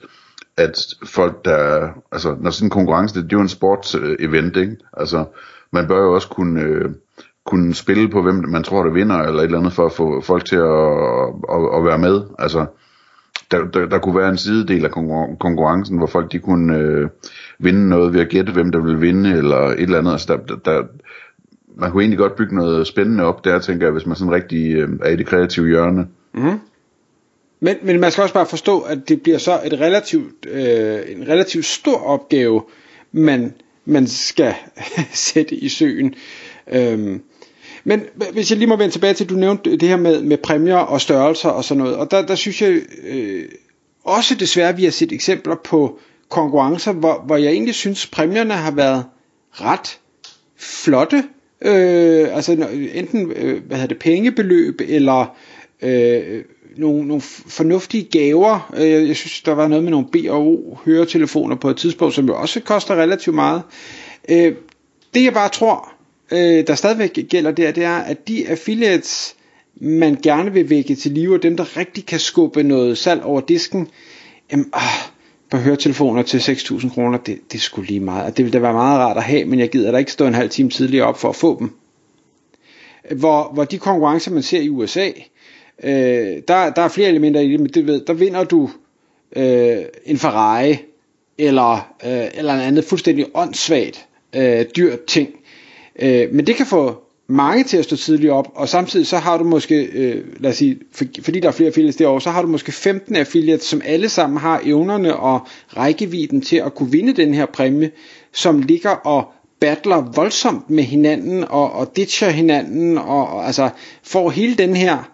at 0.57 0.87
folk 1.05 1.45
der, 1.45 1.89
altså 2.11 2.35
når 2.41 2.51
sådan 2.51 2.65
en 2.65 2.69
konkurrence, 2.69 3.15
det, 3.15 3.23
det 3.23 3.33
er 3.33 3.37
jo 3.37 3.41
en 3.41 3.49
sportsevent, 3.49 4.57
øh, 4.57 4.63
ikke? 4.63 4.77
Altså, 4.93 5.25
man 5.71 5.87
bør 5.87 6.01
jo 6.01 6.13
også 6.13 6.27
kunne, 6.29 6.61
øh, 6.61 6.89
kunne 7.45 7.75
spille 7.75 8.09
på, 8.09 8.21
hvem 8.21 8.35
man 8.47 8.63
tror, 8.63 8.83
der 8.83 8.91
vinder, 8.91 9.15
eller 9.15 9.39
et 9.39 9.45
eller 9.45 9.59
andet, 9.59 9.73
for 9.73 9.85
at 9.85 9.91
få 9.91 10.21
folk 10.21 10.45
til 10.45 10.55
at, 10.55 10.87
at, 11.55 11.77
at 11.77 11.85
være 11.85 11.97
med. 11.97 12.21
Altså, 12.39 12.65
der, 13.57 13.65
der, 13.65 13.85
der 13.85 13.99
kunne 13.99 14.19
være 14.19 14.29
en 14.29 14.37
sidedel 14.37 14.85
af 14.85 14.91
konkurrencen, 15.39 15.97
hvor 15.97 16.07
folk 16.07 16.31
de 16.31 16.39
kunne 16.39 16.77
øh, 16.77 17.09
vinde 17.59 17.89
noget 17.89 18.13
ved 18.13 18.21
at 18.21 18.29
gætte, 18.29 18.53
hvem 18.53 18.71
der 18.71 18.79
vil 18.79 19.01
vinde, 19.01 19.37
eller 19.37 19.57
et 19.57 19.81
eller 19.81 19.97
andet. 19.97 20.11
Altså, 20.11 20.39
der, 20.47 20.55
der, 20.65 20.83
man 21.75 21.91
kunne 21.91 22.03
egentlig 22.03 22.19
godt 22.19 22.35
bygge 22.35 22.55
noget 22.55 22.87
spændende 22.87 23.23
op 23.23 23.45
der, 23.45 23.59
tænker 23.59 23.85
jeg, 23.85 23.93
hvis 23.93 24.05
man 24.05 24.15
sådan 24.15 24.33
rigtig 24.33 24.75
øh, 24.75 24.89
er 25.03 25.09
i 25.09 25.15
det 25.15 25.25
kreative 25.25 25.67
hjørne. 25.67 26.07
Mm. 26.33 26.59
Men, 27.59 27.75
men 27.81 27.99
man 27.99 28.11
skal 28.11 28.21
også 28.21 28.33
bare 28.33 28.45
forstå, 28.45 28.79
at 28.79 29.09
det 29.09 29.21
bliver 29.21 29.37
så 29.37 29.59
et 29.65 29.73
relativt, 29.73 30.45
øh, 30.51 30.99
en 31.07 31.27
relativt 31.27 31.65
stor 31.65 31.97
opgave, 31.97 32.63
man, 33.11 33.53
man 33.85 34.07
skal 34.07 34.53
sætte 35.29 35.55
i 35.55 35.69
søen. 35.69 36.13
Øhm, 36.73 37.21
men 37.87 38.03
hvis 38.33 38.49
jeg 38.51 38.57
lige 38.57 38.69
må 38.69 38.75
vende 38.75 38.93
tilbage 38.93 39.13
til, 39.13 39.29
du 39.29 39.35
nævnte 39.35 39.77
det 39.77 39.89
her 39.89 39.97
med, 39.97 40.21
med 40.21 40.37
præmier 40.37 40.75
og 40.75 41.01
størrelser 41.01 41.49
og 41.49 41.63
sådan 41.63 41.83
noget, 41.83 41.95
og 41.95 42.11
der, 42.11 42.25
der 42.25 42.35
synes 42.35 42.61
jeg 42.61 42.81
øh, 43.03 43.45
også 44.03 44.35
desværre, 44.35 44.75
vi 44.75 44.83
har 44.83 44.91
set 44.91 45.11
eksempler 45.11 45.55
på 45.63 45.99
konkurrencer, 46.29 46.93
hvor, 46.93 47.23
hvor 47.25 47.37
jeg 47.37 47.51
egentlig 47.51 47.75
synes, 47.75 48.07
præmierne 48.07 48.53
har 48.53 48.71
været 48.71 49.05
ret 49.51 49.99
flotte. 50.57 51.23
Øh, 51.61 52.35
altså 52.35 52.51
enten 52.93 53.31
øh, 53.31 53.63
hvad 53.67 53.77
hedder 53.77 53.87
det, 53.87 53.99
pengebeløb 53.99 54.81
eller 54.87 55.35
øh, 55.81 56.43
nogle, 56.77 57.07
nogle 57.07 57.21
fornuftige 57.47 58.03
gaver. 58.03 58.73
Øh, 58.77 59.07
jeg 59.07 59.15
synes, 59.15 59.41
der 59.41 59.51
var 59.51 59.67
noget 59.67 59.83
med 59.83 59.91
nogle 59.91 60.07
B&O 60.11 60.77
høretelefoner 60.85 61.55
på 61.55 61.69
et 61.69 61.77
tidspunkt, 61.77 62.15
som 62.15 62.25
jo 62.25 62.35
også 62.35 62.59
koster 62.59 62.95
relativt 62.95 63.35
meget. 63.35 63.61
Øh, 64.29 64.55
det 65.13 65.23
jeg 65.23 65.33
bare 65.33 65.49
tror, 65.49 65.94
øh, 66.31 66.67
der 66.67 66.75
stadigvæk 66.75 67.19
gælder 67.29 67.51
der, 67.51 67.71
det 67.71 67.83
er, 67.83 67.97
at 67.97 68.27
de 68.27 68.47
affiliates, 68.47 69.35
man 69.75 70.17
gerne 70.23 70.53
vil 70.53 70.69
vække 70.69 70.95
til 70.95 71.11
live, 71.11 71.35
og 71.35 71.43
dem, 71.43 71.57
der 71.57 71.77
rigtig 71.77 72.05
kan 72.05 72.19
skubbe 72.19 72.63
noget 72.63 72.97
salg 72.97 73.23
over 73.23 73.41
disken, 73.41 73.87
jamen, 74.51 74.69
ah, 74.73 75.09
på 75.49 75.57
høretelefoner 75.57 76.23
til 76.23 76.37
6.000 76.37 76.93
kroner, 76.93 77.17
det, 77.17 77.39
det 77.51 77.61
skulle 77.61 77.87
lige 77.87 77.99
meget. 77.99 78.37
Det 78.37 78.45
ville 78.45 78.53
da 78.53 78.59
være 78.59 78.73
meget 78.73 78.99
rart 78.99 79.17
at 79.17 79.23
have, 79.23 79.45
men 79.45 79.59
jeg 79.59 79.69
gider 79.69 79.91
da 79.91 79.97
ikke 79.97 80.11
stå 80.11 80.27
en 80.27 80.33
halv 80.33 80.49
time 80.49 80.69
tidligere 80.69 81.05
op 81.05 81.17
for 81.17 81.29
at 81.29 81.35
få 81.35 81.59
dem. 81.59 81.71
Hvor, 83.11 83.51
hvor 83.53 83.63
de 83.63 83.77
konkurrencer, 83.77 84.31
man 84.31 84.43
ser 84.43 84.61
i 84.61 84.69
USA, 84.69 85.09
øh, 85.83 86.41
der, 86.47 86.69
der 86.69 86.81
er 86.81 86.87
flere 86.87 87.09
elementer 87.09 87.41
i 87.41 87.51
det, 87.51 87.59
men 87.59 87.69
det 87.69 87.87
ved, 87.87 88.05
der 88.05 88.13
vinder 88.13 88.43
du 88.43 88.69
øh, 89.35 89.77
en 90.05 90.17
Ferrari, 90.17 90.77
eller, 91.37 91.93
øh, 92.05 92.27
eller 92.33 92.53
en 92.53 92.59
andet 92.59 92.83
fuldstændig 92.83 93.25
åndssvagt 93.33 94.05
øh, 94.35 94.65
dyrt 94.75 95.05
ting, 95.05 95.29
Øh, 95.99 96.27
men 96.33 96.47
det 96.47 96.55
kan 96.55 96.65
få 96.65 97.01
mange 97.27 97.63
til 97.63 97.77
at 97.77 97.83
stå 97.83 97.95
tidligt 97.95 98.31
op, 98.31 98.51
og 98.55 98.69
samtidig 98.69 99.07
så 99.07 99.17
har 99.17 99.37
du 99.37 99.43
måske, 99.43 99.83
øh, 99.83 100.23
lad 100.39 100.51
os 100.51 100.57
sige, 100.57 100.77
for, 100.91 101.05
fordi 101.21 101.39
der 101.39 101.47
er 101.47 101.51
flere 101.51 101.67
affiliates 101.67 101.95
derovre, 101.95 102.21
så 102.21 102.29
har 102.29 102.41
du 102.41 102.47
måske 102.47 102.71
15 102.71 103.15
affiliates, 103.15 103.65
som 103.65 103.81
alle 103.85 104.09
sammen 104.09 104.37
har 104.37 104.61
evnerne 104.63 105.15
og 105.15 105.39
rækkevidden 105.77 106.41
til 106.41 106.57
at 106.57 106.75
kunne 106.75 106.91
vinde 106.91 107.13
den 107.13 107.33
her 107.33 107.45
præmie, 107.45 107.91
som 108.33 108.61
ligger 108.61 108.89
og 108.89 109.27
battler 109.59 110.11
voldsomt 110.15 110.69
med 110.69 110.83
hinanden 110.83 111.43
og, 111.43 111.71
og 111.71 111.95
ditcher 111.95 112.29
hinanden 112.29 112.97
og, 112.97 113.27
og 113.29 113.45
altså 113.45 113.69
får 114.03 114.29
hele 114.29 114.55
den 114.55 114.75
her 114.75 115.11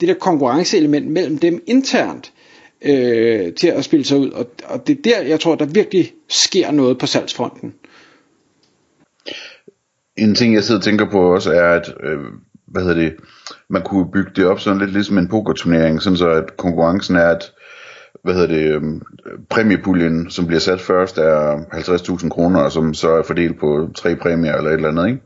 det 0.00 0.08
der 0.08 0.14
konkurrenceelement 0.14 1.06
mellem 1.10 1.38
dem 1.38 1.62
internt 1.66 2.32
øh, 2.82 3.52
til 3.52 3.68
at 3.68 3.84
spille 3.84 4.04
sig 4.04 4.18
ud. 4.18 4.30
Og, 4.30 4.46
og 4.64 4.86
det 4.86 4.98
er 4.98 5.02
der, 5.02 5.20
jeg 5.22 5.40
tror, 5.40 5.54
der 5.54 5.64
virkelig 5.64 6.12
sker 6.28 6.70
noget 6.70 6.98
på 6.98 7.06
salgsfronten. 7.06 7.74
En 10.16 10.34
ting, 10.34 10.54
jeg 10.54 10.64
sidder 10.64 10.78
og 10.80 10.84
tænker 10.84 11.10
på 11.10 11.34
også, 11.34 11.52
er, 11.52 11.68
at 11.68 11.94
øh, 12.02 12.20
hvad 12.66 12.82
hedder 12.82 13.00
det, 13.02 13.14
man 13.68 13.82
kunne 13.82 14.10
bygge 14.12 14.30
det 14.36 14.46
op 14.46 14.60
sådan 14.60 14.78
lidt 14.78 14.92
ligesom 14.92 15.18
en 15.18 15.28
pokerturnering, 15.28 16.02
sådan 16.02 16.16
så 16.16 16.28
at 16.28 16.56
konkurrencen 16.56 17.16
er, 17.16 17.28
at 17.28 17.52
hvad 18.24 18.34
hedder 18.34 18.48
det, 18.48 18.74
øh, 18.74 18.82
præmiepuljen, 19.50 20.30
som 20.30 20.46
bliver 20.46 20.60
sat 20.60 20.80
først, 20.80 21.18
er 21.18 21.56
50.000 21.72 22.28
kroner, 22.28 22.68
som 22.68 22.94
så 22.94 23.10
er 23.10 23.22
fordelt 23.22 23.60
på 23.60 23.88
tre 23.94 24.16
præmier 24.16 24.56
eller 24.56 24.70
et 24.70 24.74
eller 24.74 24.88
andet, 24.88 25.06
ikke? 25.06 25.20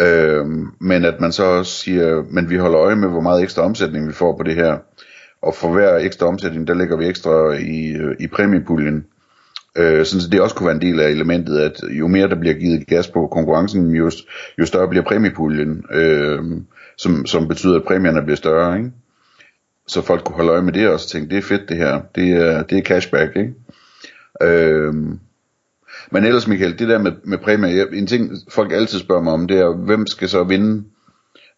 Øh, 0.00 0.46
men 0.80 1.04
at 1.04 1.20
man 1.20 1.32
så 1.32 1.44
også 1.44 1.72
siger, 1.72 2.22
men 2.30 2.50
vi 2.50 2.56
holder 2.56 2.80
øje 2.80 2.96
med, 2.96 3.08
hvor 3.08 3.20
meget 3.20 3.42
ekstra 3.42 3.62
omsætning 3.62 4.08
vi 4.08 4.12
får 4.12 4.36
på 4.36 4.42
det 4.42 4.54
her. 4.54 4.78
Og 5.42 5.54
for 5.54 5.72
hver 5.72 5.96
ekstra 5.96 6.26
omsætning, 6.26 6.66
der 6.66 6.74
lægger 6.74 6.96
vi 6.96 7.08
ekstra 7.08 7.52
i, 7.52 7.92
øh, 7.92 8.16
i 8.20 8.26
præmiepuljen. 8.26 9.04
Øh, 9.76 10.06
sådan 10.06 10.20
så 10.20 10.28
det 10.28 10.40
også 10.40 10.54
kunne 10.54 10.66
være 10.66 10.76
en 10.76 10.82
del 10.82 11.00
af 11.00 11.10
elementet, 11.10 11.58
at 11.58 11.80
jo 11.90 12.06
mere 12.06 12.28
der 12.28 12.40
bliver 12.40 12.54
givet 12.54 12.86
gas 12.86 13.08
på 13.08 13.26
konkurrencen, 13.26 13.90
jo, 13.90 14.10
jo 14.58 14.66
større 14.66 14.88
bliver 14.88 15.04
præmiepuljen, 15.04 15.84
øh, 15.92 16.42
som, 16.98 17.26
som 17.26 17.48
betyder, 17.48 17.76
at 17.76 17.84
præmierne 17.84 18.22
bliver 18.22 18.36
større. 18.36 18.78
Ikke? 18.78 18.90
så 19.86 20.02
folk 20.02 20.24
kunne 20.24 20.36
holde 20.36 20.52
øje 20.52 20.62
med 20.62 20.72
det 20.72 20.88
og 20.88 21.00
så 21.00 21.08
tænke, 21.08 21.30
det 21.30 21.38
er 21.38 21.42
fedt 21.42 21.68
det 21.68 21.76
her, 21.76 22.00
det 22.14 22.30
er, 22.30 22.62
det 22.62 22.78
er 22.78 22.82
cashback, 22.82 23.36
ikke? 23.36 23.54
Øh, 24.42 24.94
men 26.10 26.24
ellers 26.24 26.46
Michael, 26.46 26.78
det 26.78 26.88
der 26.88 26.98
med, 26.98 27.12
med 27.24 27.38
præmier, 27.38 27.86
en 27.86 28.06
ting 28.06 28.32
folk 28.48 28.72
altid 28.72 28.98
spørger 28.98 29.22
mig 29.22 29.32
om, 29.32 29.46
det 29.46 29.58
er, 29.58 29.76
hvem 29.76 30.06
skal 30.06 30.28
så 30.28 30.44
vinde? 30.44 30.84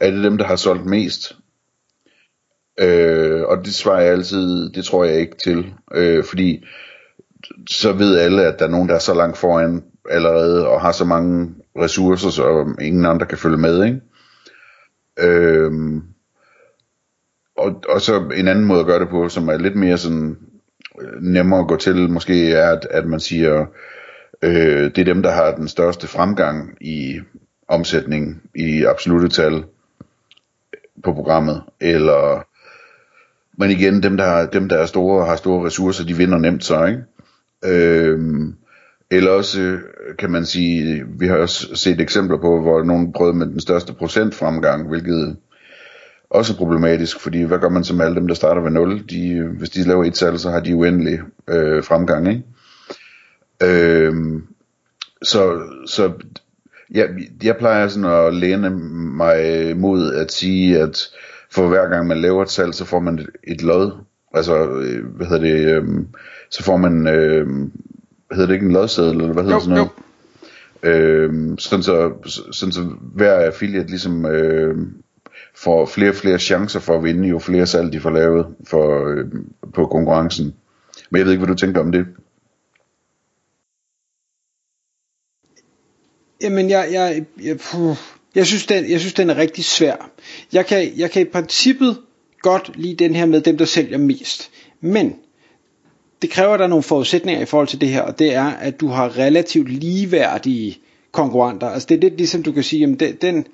Er 0.00 0.10
det 0.10 0.24
dem, 0.24 0.38
der 0.38 0.44
har 0.44 0.56
solgt 0.56 0.86
mest? 0.86 1.36
Øh, 2.80 3.42
og 3.42 3.64
det 3.64 3.74
svarer 3.74 4.00
jeg 4.00 4.12
altid, 4.12 4.70
det 4.70 4.84
tror 4.84 5.04
jeg 5.04 5.20
ikke 5.20 5.36
til, 5.44 5.74
øh, 5.94 6.24
fordi 6.24 6.64
så 7.70 7.92
ved 7.92 8.18
alle, 8.18 8.44
at 8.44 8.58
der 8.58 8.64
er 8.64 8.70
nogen, 8.70 8.88
der 8.88 8.94
er 8.94 8.98
så 8.98 9.14
langt 9.14 9.38
foran 9.38 9.84
allerede, 10.10 10.68
og 10.68 10.80
har 10.80 10.92
så 10.92 11.04
mange 11.04 11.54
ressourcer, 11.78 12.30
så 12.30 12.74
ingen 12.80 13.06
andre 13.06 13.26
kan 13.26 13.38
følge 13.38 13.56
med, 13.56 13.84
ikke? 13.84 14.00
Øhm, 15.18 16.02
og, 17.56 17.82
og 17.88 18.00
så 18.00 18.30
en 18.36 18.48
anden 18.48 18.64
måde 18.64 18.80
at 18.80 18.86
gøre 18.86 19.00
det 19.00 19.08
på, 19.08 19.28
som 19.28 19.48
er 19.48 19.56
lidt 19.56 19.76
mere 19.76 19.98
sådan 19.98 20.38
øh, 21.00 21.22
nemmere 21.22 21.60
at 21.60 21.68
gå 21.68 21.76
til, 21.76 22.10
måske 22.10 22.52
er, 22.52 22.70
at, 22.70 22.86
at 22.90 23.06
man 23.06 23.20
siger, 23.20 23.66
øh, 24.42 24.84
det 24.84 24.98
er 24.98 25.04
dem, 25.04 25.22
der 25.22 25.30
har 25.30 25.54
den 25.54 25.68
største 25.68 26.06
fremgang 26.06 26.76
i 26.80 27.20
omsætning 27.68 28.42
i 28.54 28.84
absolute 28.84 29.28
tal 29.28 29.64
på 31.04 31.12
programmet, 31.12 31.62
eller 31.80 32.46
men 33.58 33.70
igen, 33.70 34.02
dem 34.02 34.16
der, 34.16 34.46
dem 34.46 34.68
der 34.68 34.78
er 34.78 34.86
store 34.86 35.20
og 35.20 35.26
har 35.26 35.36
store 35.36 35.66
ressourcer, 35.66 36.04
de 36.04 36.16
vinder 36.16 36.38
nemt 36.38 36.64
så, 36.64 36.84
ikke? 36.84 37.02
Øh, 37.66 38.18
eller 39.10 39.30
også 39.30 39.60
øh, 39.60 39.80
kan 40.18 40.30
man 40.30 40.46
sige, 40.46 41.04
vi 41.18 41.26
har 41.26 41.36
også 41.36 41.68
set 41.74 42.00
eksempler 42.00 42.38
på, 42.38 42.60
hvor 42.62 42.82
nogen 42.82 43.12
prøvede 43.12 43.36
med 43.36 43.46
den 43.46 43.60
største 43.60 43.92
procent 43.92 44.34
fremgang, 44.34 44.88
hvilket 44.88 45.36
også 46.30 46.56
problematisk, 46.56 47.20
fordi 47.20 47.42
hvad 47.42 47.58
gør 47.58 47.68
man 47.68 47.84
så 47.84 47.94
med 47.94 48.04
alle 48.04 48.16
dem, 48.16 48.28
der 48.28 48.34
starter 48.34 48.62
ved 48.62 48.70
0? 48.70 49.08
De, 49.10 49.42
hvis 49.58 49.70
de 49.70 49.88
laver 49.88 50.04
et 50.04 50.14
tal, 50.14 50.38
så 50.38 50.50
har 50.50 50.60
de 50.60 50.76
uendelig 50.76 51.20
øh, 51.48 51.84
fremgang, 51.84 52.28
ikke? 52.28 52.42
Øh, 53.62 54.14
så, 55.22 55.60
så 55.86 56.12
jeg, 56.90 57.08
jeg 57.42 57.56
plejer 57.56 57.88
sådan 57.88 58.10
at 58.26 58.34
læne 58.34 58.70
mig 59.16 59.76
mod 59.76 60.14
at 60.14 60.32
sige, 60.32 60.78
at 60.78 61.08
for 61.50 61.68
hver 61.68 61.88
gang 61.88 62.06
man 62.06 62.20
laver 62.20 62.42
et 62.42 62.50
salg, 62.50 62.74
så 62.74 62.84
får 62.84 63.00
man 63.00 63.18
et, 63.18 63.28
et 63.44 63.62
lod. 63.62 63.92
Altså, 64.34 64.68
øh, 64.68 65.06
hvad 65.06 65.26
hedder 65.26 65.42
det, 65.42 65.74
øh, 65.74 65.88
så 66.50 66.62
får 66.62 66.76
man, 66.76 67.06
øh, 67.06 67.46
hedder 68.32 68.46
det 68.46 68.54
ikke 68.54 68.66
en 68.66 68.72
lodseddel, 68.72 69.20
eller 69.20 69.32
hvad 69.32 69.42
hedder 69.42 69.56
jo, 69.56 69.60
sådan 69.60 69.76
noget? 69.76 69.90
Jo. 69.90 70.02
Øh, 70.82 71.58
sådan, 71.58 71.82
så, 71.82 72.12
sådan 72.52 72.72
så 72.72 72.82
hver 73.14 73.34
affiliate 73.34 73.88
ligesom 73.88 74.26
øh, 74.26 74.76
får 75.54 75.86
flere 75.86 76.10
og 76.10 76.16
flere 76.16 76.38
chancer 76.38 76.80
for 76.80 76.96
at 76.96 77.04
vinde, 77.04 77.28
jo 77.28 77.38
flere 77.38 77.66
salg 77.66 77.92
de 77.92 78.00
får 78.00 78.10
lavet 78.10 78.46
for, 78.64 79.08
øh, 79.08 79.24
på 79.74 79.86
konkurrencen. 79.86 80.54
Men 81.10 81.18
jeg 81.18 81.26
ved 81.26 81.32
ikke, 81.32 81.44
hvad 81.44 81.54
du 81.54 81.60
tænker 81.60 81.80
om 81.80 81.92
det. 81.92 82.06
Jamen, 86.42 86.70
jeg, 86.70 86.88
jeg, 86.92 87.24
jeg, 87.44 87.58
puh, 87.58 87.96
jeg, 88.34 88.46
synes, 88.46 88.66
den, 88.66 88.90
jeg 88.90 89.00
synes, 89.00 89.14
den 89.14 89.30
er 89.30 89.36
rigtig 89.36 89.64
svær. 89.64 90.10
Jeg 90.52 90.66
kan, 90.66 90.92
jeg 90.96 91.10
kan 91.10 91.22
i 91.22 91.30
princippet 91.32 91.98
godt 92.42 92.70
lide 92.74 93.04
den 93.04 93.14
her 93.14 93.26
med 93.26 93.40
dem, 93.40 93.58
der 93.58 93.64
sælger 93.64 93.98
mest. 93.98 94.50
Men 94.80 95.16
det 96.26 96.34
kræver, 96.34 96.52
at 96.52 96.58
der 96.58 96.64
er 96.64 96.68
nogle 96.68 96.82
forudsætninger 96.82 97.42
i 97.42 97.44
forhold 97.44 97.68
til 97.68 97.80
det 97.80 97.88
her, 97.88 98.02
og 98.02 98.18
det 98.18 98.34
er, 98.34 98.44
at 98.44 98.80
du 98.80 98.88
har 98.88 99.18
relativt 99.18 99.68
ligeværdige 99.68 100.78
konkurrenter. 101.12 101.66
Altså 101.66 101.86
det 101.88 101.94
er 101.96 102.00
lidt 102.00 102.16
ligesom 102.16 102.42
du 102.42 102.52
kan 102.52 102.62
sige, 102.62 102.84
at 102.84 103.00
den, 103.00 103.16
den, 103.20 103.46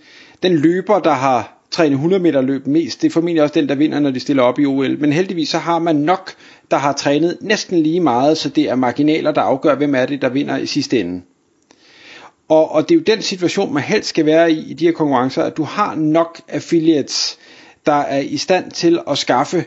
den 0.43 0.53
løber, 0.53 0.99
der 0.99 1.13
har 1.13 1.67
trænet 1.71 1.93
100 1.93 2.23
meter 2.23 2.41
løb 2.41 2.67
mest. 2.67 3.03
Det 3.03 3.09
er 3.09 3.13
formentlig 3.13 3.43
også 3.43 3.55
den, 3.55 3.69
der 3.69 3.75
vinder, 3.75 4.01
når 4.01 4.11
de 4.11 4.21
stiller 4.21 4.43
op 4.43 4.59
i 4.59 4.67
OL. 4.67 5.01
Men 5.01 5.13
heldigvis 5.13 5.49
så 5.49 5.59
har 5.59 5.79
man 5.79 5.97
nok, 5.97 6.35
der 6.71 6.77
har 6.77 6.93
trænet 6.93 7.39
næsten 7.41 7.83
lige 7.83 8.01
meget, 8.01 8.39
så 8.39 8.49
det 8.49 8.65
er 8.71 8.75
marginaler, 8.75 9.33
der 9.33 9.41
afgør, 9.41 9.75
hvem 9.75 9.95
er 9.95 10.07
det, 10.07 10.23
der 10.23 10.29
vinder 10.29 10.57
i 10.57 10.67
sidste 10.67 11.01
ende. 11.01 11.23
Og, 12.49 12.73
og 12.73 12.89
det 12.89 12.95
er 12.95 12.99
jo 12.99 13.05
den 13.17 13.23
situation, 13.23 13.75
man 13.75 13.83
helst 13.83 14.09
skal 14.09 14.27
være 14.27 14.53
i 14.53 14.71
i 14.71 14.73
de 14.73 14.85
her 14.85 14.93
konkurrencer, 14.93 15.43
at 15.43 15.57
du 15.57 15.63
har 15.63 15.95
nok 15.95 16.41
affiliates, 16.49 17.39
der 17.87 17.93
er 17.93 18.21
i 18.21 18.37
stand 18.37 18.71
til 18.71 19.01
at 19.11 19.19
skaffe 19.19 19.65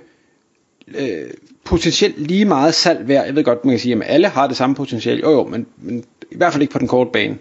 øh, 0.87 1.29
potentielt 1.65 2.27
lige 2.27 2.45
meget 2.45 2.73
salg 2.73 3.07
værd. 3.07 3.25
Jeg 3.25 3.35
ved 3.35 3.43
godt, 3.43 3.65
man 3.65 3.71
kan 3.71 3.79
sige, 3.79 3.95
at 3.95 4.01
alle 4.05 4.27
har 4.27 4.47
det 4.47 4.57
samme 4.57 4.75
potentiale. 4.75 5.21
Jo 5.21 5.31
jo, 5.31 5.43
men, 5.43 5.65
men 5.77 6.03
i 6.31 6.35
hvert 6.37 6.53
fald 6.53 6.61
ikke 6.61 6.73
på 6.73 6.79
den 6.79 6.87
korte 6.87 7.09
bane. 7.13 7.37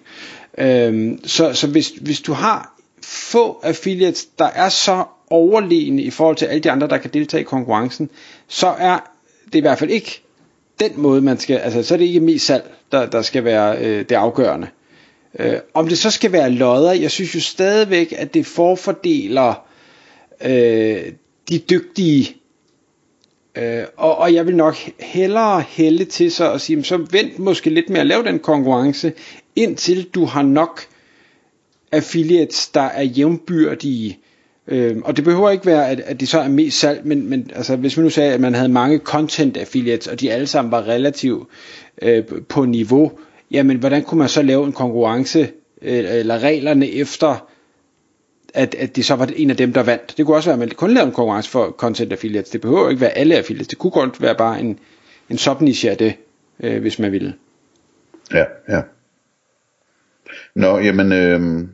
Øhm, 0.59 1.21
så 1.25 1.53
så 1.53 1.67
hvis, 1.67 1.89
hvis 1.89 2.21
du 2.21 2.33
har 2.33 2.75
få 3.03 3.61
affiliates, 3.63 4.25
der 4.25 4.45
er 4.45 4.69
så 4.69 5.05
overlegne 5.31 6.03
i 6.03 6.11
forhold 6.11 6.37
til 6.37 6.47
alle 6.47 6.61
de 6.61 6.71
andre, 6.71 6.89
der 6.89 6.99
kan 6.99 7.11
deltage 7.15 7.41
i 7.41 7.45
konkurrencen, 7.45 8.11
så 8.49 8.67
er 8.79 9.11
det 9.47 9.55
i 9.55 9.61
hvert 9.61 9.79
fald 9.79 9.91
ikke 9.91 10.23
den 10.81 10.93
måde, 10.97 11.21
man 11.21 11.39
skal, 11.39 11.57
altså 11.57 11.83
så 11.83 11.95
er 11.95 11.99
det 11.99 12.05
ikke 12.05 12.21
mest 12.21 12.47
salg, 12.47 12.71
der, 12.93 13.07
der 13.07 13.23
skal 13.23 13.45
være 13.45 13.79
øh, 13.79 13.99
det 14.09 14.13
afgørende. 14.13 14.69
Øh, 15.39 15.57
om 15.75 15.89
det 15.89 15.99
så 15.99 16.11
skal 16.11 16.33
være 16.33 16.51
lodder, 16.51 16.93
jeg 16.93 17.11
synes 17.11 17.35
jo 17.35 17.41
stadigvæk, 17.41 18.15
at 18.17 18.35
det 18.35 18.47
forfordeler 18.47 19.55
øh, 20.45 21.03
de 21.49 21.59
dygtige, 21.59 22.37
øh, 23.59 23.85
og, 23.97 24.19
og 24.19 24.35
jeg 24.35 24.47
vil 24.47 24.57
nok 24.57 24.77
hellere 25.01 25.61
hælde 25.61 26.05
til 26.05 26.33
sig 26.33 26.53
og 26.53 26.61
sige, 26.61 26.85
så 26.85 26.97
vent 27.11 27.39
måske 27.39 27.71
lidt 27.71 27.91
med 27.91 28.01
at 28.01 28.07
lave 28.07 28.25
den 28.25 28.39
konkurrence, 28.39 29.13
indtil 29.57 30.09
du 30.15 30.25
har 30.25 30.43
nok 30.43 30.81
affiliates, 31.93 32.69
der 32.69 32.81
er 32.81 33.03
jævnbyrdige. 33.03 34.19
Øh, 34.69 34.97
og 35.05 35.17
det 35.17 35.25
behøver 35.25 35.51
ikke 35.51 35.67
være, 35.67 35.89
at, 35.91 36.01
at 36.01 36.21
det 36.21 36.29
så 36.29 36.41
er 36.41 36.49
mest 36.49 36.79
salg, 36.79 37.01
men, 37.05 37.31
men 37.31 37.51
altså, 37.55 37.77
hvis 37.77 37.97
man 37.97 38.05
nu 38.05 38.11
sagde, 38.11 38.33
at 38.33 38.41
man 38.41 38.55
havde 38.55 38.69
mange 38.69 38.99
content 38.99 39.57
affiliates, 39.57 40.07
og 40.07 40.21
de 40.21 40.33
alle 40.33 40.47
sammen 40.47 40.73
var 40.73 40.89
relativt 40.89 41.49
øh, 42.03 42.25
på 42.49 42.65
niveau, 42.65 43.13
jamen 43.51 43.77
hvordan 43.77 44.03
kunne 44.03 44.19
man 44.19 44.29
så 44.29 44.43
lave 44.43 44.67
en 44.67 44.73
konkurrence, 44.73 45.41
øh, 45.83 46.05
eller 46.19 46.39
reglerne 46.39 46.91
efter, 46.91 47.49
at, 48.55 48.75
at 48.75 48.97
det 48.97 49.05
så 49.05 49.15
var 49.15 49.29
en 49.37 49.51
af 49.51 49.57
dem, 49.57 49.73
der 49.73 49.83
vandt. 49.83 50.15
Det 50.17 50.27
kunne 50.27 50.37
også 50.37 50.49
være, 50.49 50.55
at 50.55 50.59
man 50.59 50.69
kun 50.69 50.91
lavede 50.91 51.09
en 51.09 51.15
konkurrence 51.15 51.51
for 51.51 51.71
content 51.79 52.13
affiliates. 52.13 52.51
Det 52.51 52.61
behøver 52.61 52.91
ikke 52.91 53.01
være 53.01 53.19
alle 53.19 53.37
affiliates. 53.37 53.69
Det 53.69 53.79
kunne 53.79 53.91
godt 53.91 54.23
være 54.23 54.35
bare 54.35 54.61
en, 54.61 54.79
en 55.31 55.39
subniche 55.39 55.91
af 55.91 55.97
det, 55.97 56.15
øh, 56.61 56.81
hvis 56.81 56.99
man 56.99 57.13
ville. 57.13 57.35
Ja, 58.35 58.45
ja. 58.69 58.81
Nå, 60.55 60.79
jamen, 60.79 61.13
øh, 61.13 61.69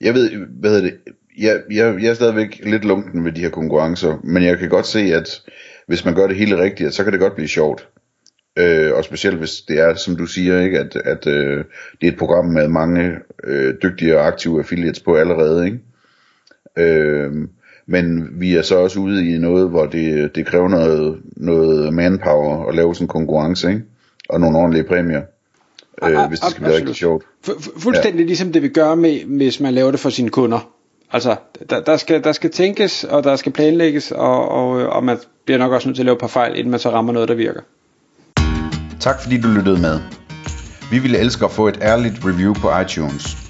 jeg 0.00 0.14
ved, 0.14 0.30
hvad 0.60 0.70
hedder 0.70 0.84
det, 0.84 0.98
jeg, 1.38 1.62
jeg, 1.70 2.02
jeg 2.02 2.10
er 2.10 2.14
stadigvæk 2.14 2.60
lidt 2.64 2.84
lunken 2.84 3.24
ved 3.24 3.32
de 3.32 3.40
her 3.40 3.50
konkurrencer, 3.50 4.20
men 4.24 4.44
jeg 4.44 4.58
kan 4.58 4.68
godt 4.68 4.86
se, 4.86 5.00
at 5.00 5.42
hvis 5.86 6.04
man 6.04 6.14
gør 6.14 6.26
det 6.26 6.36
hele 6.36 6.62
rigtigt, 6.62 6.94
så 6.94 7.04
kan 7.04 7.12
det 7.12 7.20
godt 7.20 7.34
blive 7.34 7.48
sjovt. 7.48 7.88
Øh, 8.58 8.92
og 8.94 9.04
specielt 9.04 9.38
hvis 9.38 9.60
det 9.68 9.78
er, 9.78 9.94
som 9.94 10.16
du 10.16 10.26
siger, 10.26 10.60
ikke, 10.60 10.78
at, 10.78 10.96
at 10.96 11.26
øh, 11.26 11.64
det 12.00 12.08
er 12.08 12.12
et 12.12 12.18
program 12.18 12.44
med 12.44 12.68
mange 12.68 13.16
øh, 13.44 13.74
dygtige 13.82 14.18
og 14.18 14.26
aktive 14.26 14.58
affiliates 14.58 15.00
på 15.00 15.16
allerede. 15.16 15.66
Ikke? 15.66 15.78
Øh, 16.78 17.32
men 17.86 18.28
vi 18.40 18.54
er 18.54 18.62
så 18.62 18.78
også 18.78 19.00
ude 19.00 19.34
i 19.34 19.38
noget, 19.38 19.70
hvor 19.70 19.86
det, 19.86 20.34
det 20.34 20.46
kræver 20.46 20.68
noget, 20.68 21.20
noget 21.36 21.94
manpower 21.94 22.68
at 22.68 22.74
lave 22.74 22.94
sådan 22.94 23.04
en 23.04 23.08
konkurrence, 23.08 23.68
ikke? 23.68 23.82
og 24.28 24.40
nogle 24.40 24.58
ordentlige 24.58 24.84
præmier 24.84 25.22
øh, 26.04 26.28
hvis 26.28 26.40
det 26.40 26.50
skal 26.50 26.64
blive 26.64 26.76
rigtig 26.76 26.94
sjovt. 26.94 27.24
Fu- 27.46 27.80
fuldstændig 27.80 28.20
ja. 28.20 28.26
ligesom 28.26 28.52
det 28.52 28.62
vi 28.62 28.68
gør 28.68 28.94
med, 28.94 29.24
hvis 29.24 29.60
man 29.60 29.74
laver 29.74 29.90
det 29.90 30.00
for 30.00 30.10
sine 30.10 30.30
kunder. 30.30 30.68
Altså, 31.12 31.36
der, 31.70 31.80
der, 31.80 31.96
skal, 31.96 32.24
der 32.24 32.32
skal 32.32 32.50
tænkes, 32.50 33.04
og 33.04 33.24
der 33.24 33.36
skal 33.36 33.52
planlægges, 33.52 34.12
og, 34.12 34.48
og, 34.48 34.70
og 34.70 35.04
man 35.04 35.18
bliver 35.44 35.58
nok 35.58 35.72
også 35.72 35.88
nødt 35.88 35.96
til 35.96 36.02
at 36.02 36.04
lave 36.04 36.14
et 36.14 36.20
par 36.20 36.26
fejl, 36.26 36.58
inden 36.58 36.70
man 36.70 36.80
så 36.80 36.90
rammer 36.90 37.12
noget, 37.12 37.28
der 37.28 37.34
virker. 37.34 37.60
Tak 39.00 39.22
fordi 39.22 39.40
du 39.40 39.48
lyttede 39.48 39.80
med. 39.80 40.00
Vi 40.90 40.98
ville 40.98 41.18
elske 41.18 41.44
at 41.44 41.50
få 41.50 41.68
et 41.68 41.78
ærligt 41.82 42.14
review 42.24 42.54
på 42.54 42.80
iTunes. 42.80 43.49